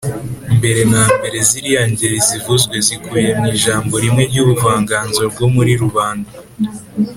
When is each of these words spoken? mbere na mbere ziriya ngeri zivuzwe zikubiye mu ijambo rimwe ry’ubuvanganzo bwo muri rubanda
mbere 0.57 0.81
na 0.91 1.03
mbere 1.17 1.37
ziriya 1.49 1.83
ngeri 1.91 2.17
zivuzwe 2.27 2.75
zikubiye 2.85 3.31
mu 3.39 3.45
ijambo 3.55 3.93
rimwe 4.03 4.23
ry’ubuvanganzo 4.29 5.23
bwo 5.33 5.45
muri 5.55 5.73
rubanda 5.81 6.31